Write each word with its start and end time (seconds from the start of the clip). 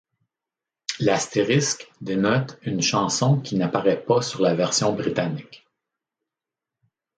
L'astérisque 0.99 1.91
dénote 2.01 2.57
une 2.63 2.81
chanson 2.81 3.39
qui 3.39 3.55
n’apparaît 3.55 4.03
pas 4.03 4.23
sur 4.23 4.41
la 4.41 4.55
version 4.55 4.93
britannique. 4.95 5.67